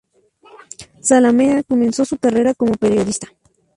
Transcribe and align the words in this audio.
Zalamea 0.99 1.61
comenzó 1.61 2.05
su 2.05 2.17
carrera 2.17 2.55
como 2.55 2.73
periodista. 2.73 3.27